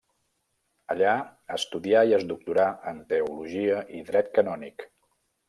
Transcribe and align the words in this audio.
Allà, 0.93 1.11
estudià 1.57 2.01
i 2.13 2.15
es 2.19 2.25
doctorà 2.31 2.65
en 2.93 3.03
Teologia 3.13 3.85
i 4.01 4.03
Dret 4.11 4.35
canònic. 4.41 4.89